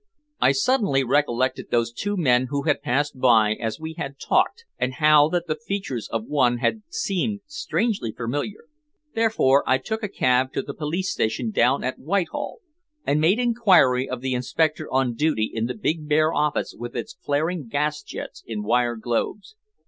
I 0.41 0.51
suddenly 0.51 1.03
recollected 1.03 1.67
those 1.69 1.91
two 1.93 2.17
men 2.17 2.47
who 2.49 2.63
had 2.63 2.81
passed 2.81 3.19
by 3.19 3.53
as 3.53 3.79
we 3.79 3.93
had 3.99 4.17
talked, 4.19 4.65
and 4.79 4.95
how 4.95 5.29
that 5.29 5.45
the 5.45 5.53
features 5.55 6.09
of 6.11 6.25
one 6.25 6.57
had 6.57 6.81
seemed 6.89 7.41
strangely 7.45 8.11
familiar. 8.11 8.63
Therefore 9.13 9.63
I 9.67 9.77
took 9.77 10.01
a 10.01 10.09
cab 10.09 10.53
to 10.53 10.63
the 10.63 10.73
police 10.73 11.11
station 11.11 11.51
down 11.51 11.83
at 11.83 11.99
Whitehall, 11.99 12.61
and 13.05 13.21
made 13.21 13.37
inquiry 13.37 14.09
of 14.09 14.21
the 14.21 14.33
inspector 14.33 14.91
on 14.91 15.13
duty 15.13 15.51
in 15.53 15.67
the 15.67 15.75
big 15.75 16.09
bare 16.09 16.33
office 16.33 16.73
with 16.75 16.95
its 16.95 17.15
flaring 17.23 17.67
gas 17.67 18.01
jets 18.01 18.43
in 18.47 18.63
wire 18.63 18.95
globes. 18.95 19.55